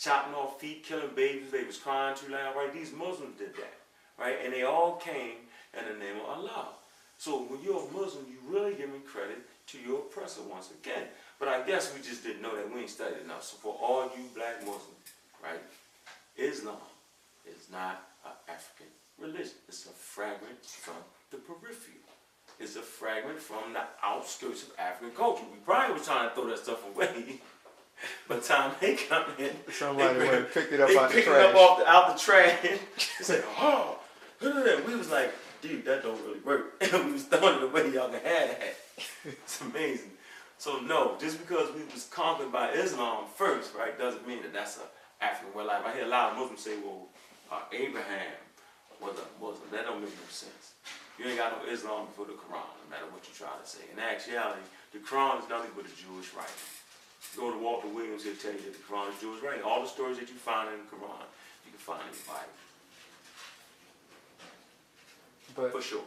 [0.00, 2.72] chopping off feet, killing babies, they was crying too loud, right?
[2.72, 3.74] These Muslims did that,
[4.18, 4.38] right?
[4.42, 5.44] And they all came
[5.78, 6.68] in the name of Allah.
[7.18, 11.04] So when you're a Muslim, you really giving credit to your oppressor once again.
[11.38, 13.44] But I guess we just didn't know that we ain't studied enough.
[13.44, 15.04] So for all you black Muslims,
[15.44, 15.60] right?
[16.36, 16.76] Islam
[17.46, 18.86] is not an African
[19.18, 19.52] religion.
[19.68, 20.96] It's a fragment from
[21.30, 22.00] the periphery.
[22.58, 25.44] It's a fragment from the outskirts of African culture.
[25.52, 27.40] We probably was trying to throw that stuff away.
[28.28, 31.14] But time they come in, Somebody they went and picked it up they out the
[31.14, 31.62] picked it up trash.
[31.62, 32.62] off the, out the trash.
[32.62, 33.98] they said, "Oh,
[34.40, 37.62] look at that." We was like, "Dude, that don't really work." we was throwing it
[37.64, 37.92] away.
[37.92, 38.74] Y'all can have that.
[39.24, 40.10] It's amazing.
[40.58, 44.78] So no, just because we was conquered by Islam first, right, doesn't mean that that's
[44.78, 45.82] a African way of life.
[45.86, 47.08] I hear a lot of Muslims say, "Well,
[47.50, 48.32] uh, Abraham
[49.00, 50.74] was a Muslim." That don't make no sense.
[51.18, 53.84] You ain't got no Islam before the Quran, no matter what you try to say.
[53.92, 56.64] In actuality, the Quran is nothing but a Jewish writing.
[57.36, 59.62] Go to Walter Williams, he'll tell you that the Quran is Jewish writing.
[59.62, 61.22] All the stories that you find in the Quran,
[61.64, 62.48] you can find in the Bible,
[65.56, 66.02] But for sure.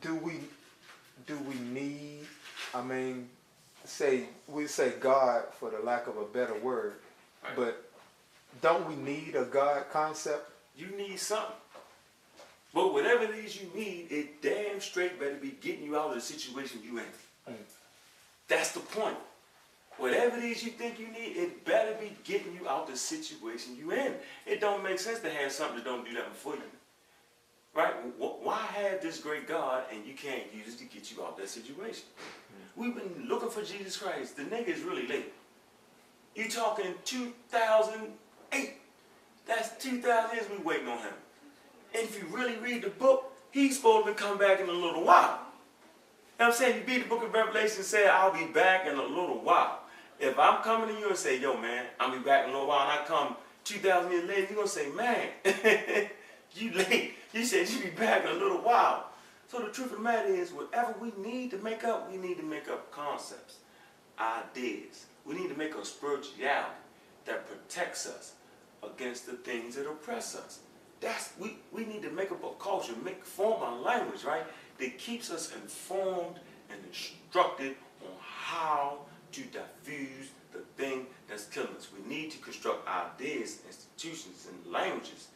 [0.00, 0.34] do we
[1.26, 2.26] do we need
[2.74, 3.28] I mean
[3.84, 6.94] say we say God for the lack of a better word,
[7.44, 7.56] Right.
[7.56, 7.90] but
[8.62, 10.50] don't we need a God concept?
[10.76, 11.56] You need something.
[12.72, 16.14] But whatever it is you need, it damn straight better be getting you out of
[16.14, 17.04] the situation you in.
[18.48, 19.16] That's the point.
[19.98, 23.76] Whatever it is you think you need, it better be getting you out the situation
[23.76, 24.14] you in.
[24.46, 26.62] It don't make sense to have something that don't do nothing for you.
[27.74, 27.94] Right?
[28.18, 31.48] Why have this great God and you can't use it to get you out that
[31.48, 32.04] situation?
[32.76, 34.36] We've been looking for Jesus Christ.
[34.36, 35.32] The nigga is really late.
[36.34, 38.72] You talking 2008.
[39.46, 41.14] That's 2,000 years we waiting on him.
[41.94, 45.04] And if you really read the book, he's supposed to come back in a little
[45.04, 45.40] while.
[46.40, 46.76] You know what I'm saying?
[46.78, 49.80] You beat the book of Revelation and say, I'll be back in a little while.
[50.18, 52.66] If I'm coming to you and say, yo, man, I'll be back in a little
[52.66, 55.28] while, and I come 2,000 years later, you're going to say, man,
[56.54, 57.12] you late.
[57.34, 59.10] You said you'd be back in a little while.
[59.48, 62.38] So the truth of the matter is, whatever we need to make up, we need
[62.38, 63.56] to make up concepts,
[64.18, 65.04] ideas.
[65.26, 66.72] We need to make a spirituality
[67.26, 68.32] that protects us
[68.82, 70.60] against the things that oppress us.
[71.00, 74.44] That's we, we need to make up a culture, make form a language, right?
[74.80, 76.36] That keeps us informed
[76.70, 79.00] and instructed on how
[79.32, 81.88] to diffuse the thing that's killing us.
[81.92, 85.28] We need to construct ideas, institutions, and languages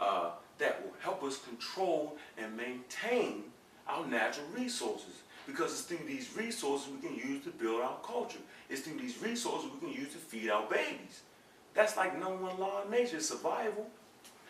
[0.00, 3.44] uh, that will help us control and maintain
[3.86, 5.22] our natural resources.
[5.46, 8.40] Because it's through these resources we can use to build our culture.
[8.68, 11.20] It's through these resources we can use to feed our babies.
[11.74, 13.86] That's like number one law of nature, survival.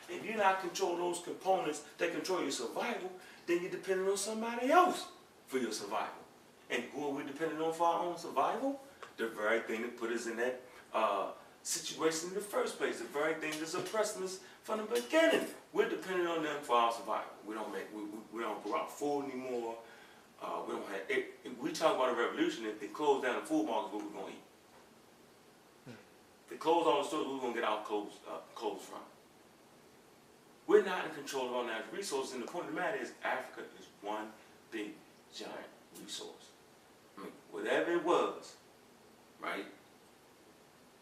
[0.09, 3.11] If you're not controlling those components that control your survival,
[3.47, 5.07] then you're depending on somebody else
[5.47, 6.09] for your survival.
[6.71, 8.81] And who are we depending on for our own survival?
[9.17, 10.61] The very thing that put us in that
[10.93, 11.27] uh,
[11.63, 12.99] situation in the first place.
[12.99, 15.47] The very thing that's oppressing us from the beginning.
[15.73, 17.31] We're depending on them for our survival.
[17.47, 19.77] We don't make, we, we, we don't grow out food anymore.
[20.43, 21.01] Uh, we don't have.
[21.09, 22.67] It, we talk about a revolution.
[22.67, 24.43] If they close down the food markets, what we're gonna eat?
[25.87, 29.01] If they close all the stores, we're gonna get our clothes uh, clothes from.
[30.67, 33.13] We're not in control of our natural resources, and the point of the matter is,
[33.25, 34.27] Africa is one
[34.71, 34.91] big
[35.35, 35.55] giant
[36.03, 36.51] resource.
[37.17, 38.55] I mean, whatever it was,
[39.41, 39.65] right,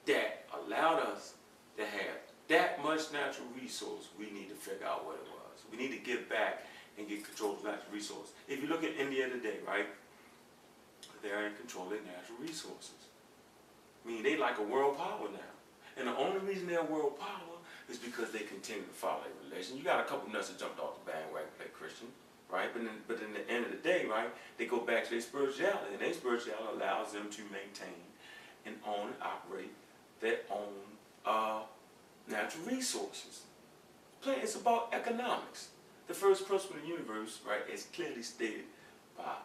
[0.06, 1.34] that allowed us
[1.78, 5.62] to have that much natural resource, we need to figure out what it was.
[5.70, 6.66] We need to give back
[6.98, 8.32] and get control of natural resources.
[8.48, 9.86] If you look at India today, right,
[11.22, 13.08] they're in control of their natural resources.
[14.04, 15.38] I mean, they like a world power now.
[15.96, 17.53] And the only reason they're a world power
[17.88, 19.76] is because they continue to follow their religion.
[19.76, 22.08] You got a couple nuts that jumped off the bandwagon, play Christian,
[22.50, 22.72] right?
[22.72, 25.20] But then, but in the end of the day, right, they go back to their
[25.20, 28.00] spirituality, and their spirituality allows them to maintain
[28.66, 29.72] and own and operate
[30.20, 30.72] their own
[31.26, 31.60] uh,
[32.28, 33.42] natural resources.
[34.26, 35.68] It's about economics.
[36.06, 38.64] The first principle of the universe, right, is clearly stated
[39.16, 39.36] by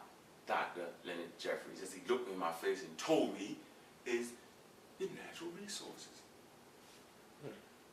[0.47, 0.81] Dr.
[1.05, 3.57] Leonard Jeffries, as he looked me in my face and told me,
[4.05, 4.29] is
[4.99, 6.23] the natural resources.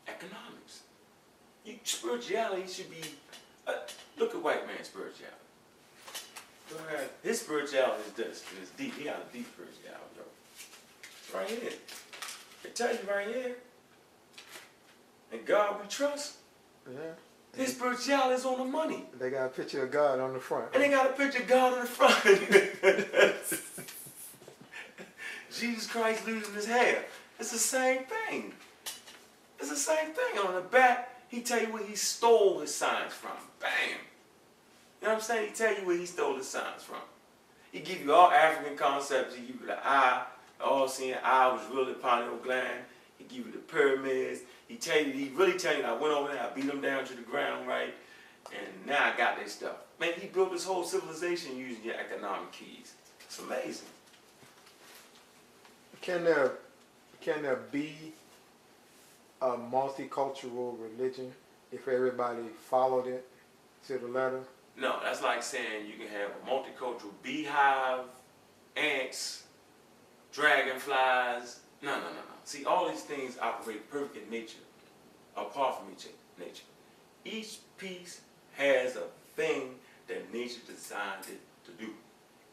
[0.09, 0.83] Economics.
[1.65, 3.03] You, spirituality should be,
[3.67, 3.73] uh,
[4.19, 5.37] look at white man's spirituality.
[6.71, 7.11] Go ahead.
[7.23, 10.23] His spirituality is this, it's deep, he got a deep spirituality, yo.
[11.23, 11.73] It's right here.
[12.65, 13.57] It tell you right here.
[15.33, 16.35] And God we trust.
[16.91, 17.13] Yeah.
[17.57, 19.05] His spirituality is on the money.
[19.19, 20.67] They got a picture of God on the front.
[20.75, 22.23] And they got a picture of God on the front.
[25.59, 27.03] Jesus Christ losing his hair.
[27.41, 28.53] It's the same thing.
[29.69, 30.47] It's the same thing.
[30.47, 33.33] On the back, he tell you where he stole his signs from.
[33.61, 33.71] Bam.
[35.01, 35.49] You know what I'm saying?
[35.49, 37.01] He tell you where he stole his signs from.
[37.73, 39.35] He give you all African concepts.
[39.35, 40.23] He give you the eye,
[40.65, 42.85] all seeing eye was really pineal gland.
[43.19, 44.43] He give you the pyramids.
[44.69, 47.05] He tell you, he really tell you, I went over there, I beat them down
[47.05, 47.93] to the ground, right?
[48.53, 49.79] And now I got this stuff.
[49.99, 52.95] Man, he built this whole civilization using your economic keys.
[53.25, 53.89] It's amazing.
[56.01, 56.53] Can there
[57.21, 58.13] can there be
[59.41, 61.33] a multicultural religion
[61.73, 63.29] if everybody followed it
[63.87, 64.41] to the letter?
[64.79, 68.05] No, that's like saying you can have a multicultural beehive,
[68.77, 69.45] ants,
[70.33, 71.61] dragonflies.
[71.83, 72.37] No, no, no, no.
[72.45, 74.59] See, all these things operate perfect in nature,
[75.37, 76.07] apart from each
[76.39, 76.65] nature.
[77.25, 78.21] Each piece
[78.57, 79.05] has a
[79.35, 79.75] thing
[80.09, 81.93] that nature designed it to do.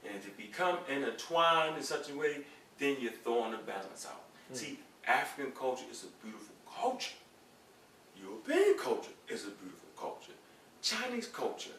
[0.05, 2.39] And if it become intertwined in such a way,
[2.79, 4.23] then you're throwing the balance out.
[4.49, 4.55] Hmm.
[4.55, 6.52] See, African culture is a beautiful
[6.83, 7.15] culture.
[8.21, 10.33] European culture is a beautiful culture.
[10.81, 11.77] Chinese culture,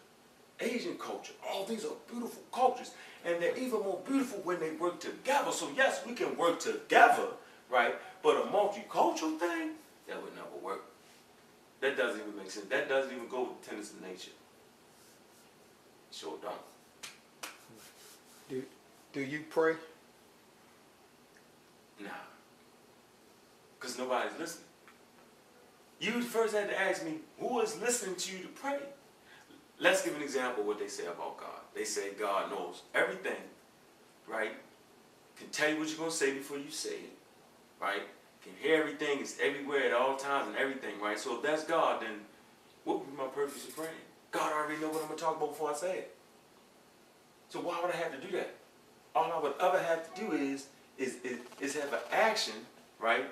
[0.60, 2.92] Asian culture, all these are beautiful cultures.
[3.24, 5.52] And they're even more beautiful when they work together.
[5.52, 7.28] So yes, we can work together,
[7.70, 7.94] right?
[8.22, 9.72] But a multicultural thing,
[10.08, 10.84] that would never work.
[11.80, 12.66] That doesn't even make sense.
[12.66, 14.30] That doesn't even go with the tenets of nature.
[16.10, 16.54] Sure don't.
[18.48, 18.62] Do
[19.12, 19.74] do you pray?
[22.00, 22.10] Nah.
[23.78, 24.73] Because nobody's listening.
[26.00, 28.78] You first had to ask me, who is listening to you to pray?
[29.78, 31.60] Let's give an example of what they say about God.
[31.74, 33.42] They say God knows everything,
[34.28, 34.52] right?
[35.36, 37.16] Can tell you what you're going to say before you say it,
[37.80, 38.02] right?
[38.42, 41.18] Can hear everything, is everywhere at all times and everything, right?
[41.18, 42.20] So if that's God, then
[42.84, 43.90] what would be my purpose of praying?
[44.30, 46.16] God already know what I'm going to talk about before I say it.
[47.48, 48.54] So why would I have to do that?
[49.14, 50.66] All I would ever have to do is
[50.98, 52.54] is, is, is have an action,
[53.00, 53.26] right,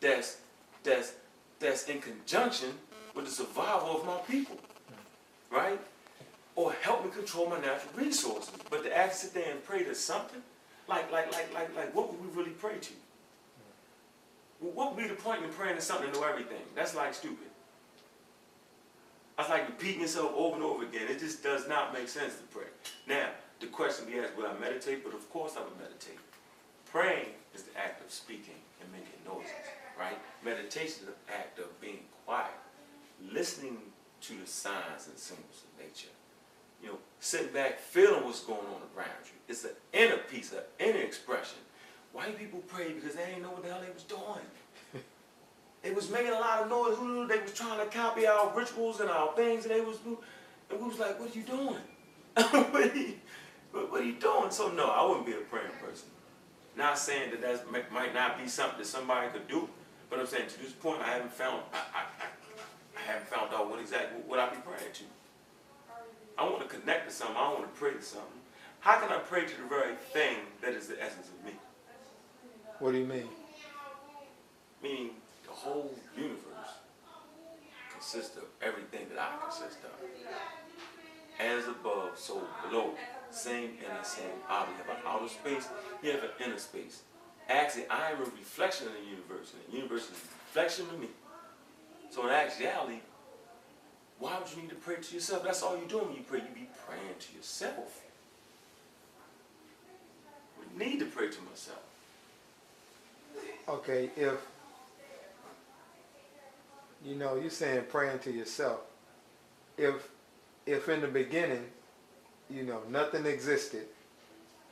[0.00, 0.38] that's
[0.82, 1.14] that's
[1.60, 2.70] that's in conjunction
[3.14, 4.58] with the survival of my people.
[5.50, 5.80] Right?
[6.54, 8.50] Or help me control my natural resources.
[8.70, 10.42] But to actually sit there and pray to something,
[10.88, 12.92] like like like like like what would we really pray to?
[14.60, 16.62] What would be the point in praying to something to know everything?
[16.74, 17.46] That's like stupid.
[19.36, 21.06] That's like repeating yourself over and over again.
[21.08, 22.66] It just does not make sense to pray.
[23.06, 23.28] Now,
[23.60, 25.04] the question we asked, will I meditate?
[25.04, 26.18] But of course I would meditate.
[26.90, 29.52] Praying is the act of speaking and making noises,
[29.98, 30.18] right?
[30.44, 32.52] Meditation is the act of being quiet,
[33.32, 33.78] listening
[34.22, 36.08] to the signs and symbols of nature.
[36.82, 39.32] You know, sitting back, feeling what's going on around you.
[39.48, 41.58] It's an inner peace, an inner expression.
[42.12, 44.22] White people pray because they didn't know what the hell they was doing.
[45.80, 46.96] They was making a lot of noise.
[46.98, 50.80] Who they was trying to copy our rituals and our things, and they was, and
[50.80, 51.76] we was like, "What are you doing?
[52.34, 53.14] what, are you,
[53.70, 56.08] what are you doing?" So no, I wouldn't be a praying person.
[56.76, 59.68] Not saying that that might not be something that somebody could do,
[60.10, 62.26] but I'm saying to this point, I haven't found, I, I, I,
[62.98, 65.04] I haven't found out what exactly what I be praying to.
[66.38, 67.36] I want to connect to something.
[67.36, 68.40] I want to pray to something.
[68.80, 71.52] How can I pray to the very thing that is the essence of me?
[72.78, 73.28] What do you mean?
[74.82, 75.10] Meaning
[75.44, 76.78] the whole universe
[77.92, 79.90] consists of everything that I consist of.
[81.40, 82.90] As above, so below.
[83.30, 84.68] Same in the same out.
[84.68, 85.68] You have an outer space,
[86.02, 87.02] you have an inner space.
[87.48, 91.00] Actually, I am a reflection of the universe, and the universe is a reflection of
[91.00, 91.08] me.
[92.10, 93.00] So in actuality,
[94.18, 95.44] why would you need to pray to yourself?
[95.44, 96.40] That's all you're doing when you pray.
[96.40, 98.02] You be praying to yourself.
[100.58, 101.78] We need to pray to myself.
[103.68, 104.34] Okay, if
[107.04, 108.80] you know you're saying praying to yourself.
[109.76, 110.08] If
[110.66, 111.64] if in the beginning,
[112.50, 113.86] you know, nothing existed,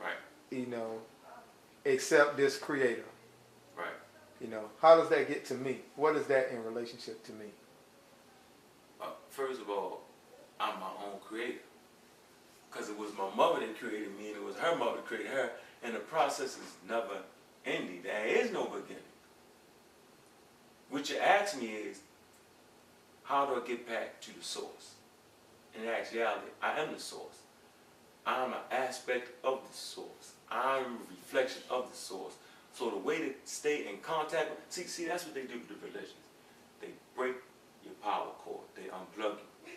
[0.01, 0.13] Right,
[0.51, 0.99] you know,
[1.87, 3.05] except this creator.
[3.77, 3.87] right.
[4.41, 5.79] You know, how does that get to me?
[5.95, 7.45] What is that in relationship to me?
[9.01, 10.01] Uh, first of all,
[10.59, 11.59] I'm my own creator.
[12.69, 15.27] Because it was my mother that created me, and it was her mother that created
[15.27, 15.51] her,
[15.83, 17.21] and the process is never
[17.65, 18.01] ending.
[18.03, 19.03] There is no beginning.
[20.89, 21.99] What you ask me is,
[23.23, 24.95] how do I get back to the source?
[25.75, 27.37] In actuality, I am the source.
[28.27, 30.33] I'm an aspect of the source.
[30.51, 32.33] I'm a reflection of the source.
[32.73, 35.69] So the way to stay in contact with, see, see, that's what they do with
[35.69, 36.11] the religions.
[36.81, 37.35] They break
[37.85, 38.65] your power cord.
[38.75, 39.73] They unplug you.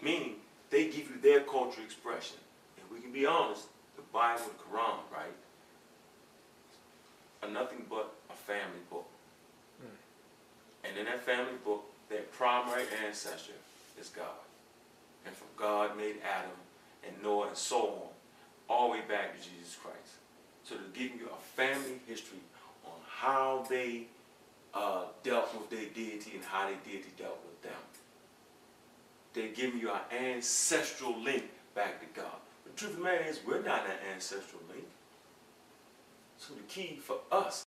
[0.00, 0.36] Meaning,
[0.70, 2.36] they give you their cultural expression.
[2.78, 3.64] And we can be honest,
[3.96, 5.34] the Bible and Quran, right,
[7.42, 9.06] are nothing but a family book.
[9.80, 10.88] Hmm.
[10.88, 13.52] And in that family book, their primary ancestor
[14.00, 14.26] is God.
[15.26, 16.56] And from God made Adam
[17.06, 18.08] and Noah and so on,
[18.68, 19.96] all the way back to Jesus Christ.
[20.64, 22.38] So they're giving you a family history
[22.84, 24.06] on how they
[24.72, 27.80] uh, dealt with their deity and how their deity dealt with them.
[29.32, 32.36] They're giving you an ancestral link back to God.
[32.64, 34.86] The truth of the matter is, we're not an ancestral link.
[36.38, 37.64] So the key for us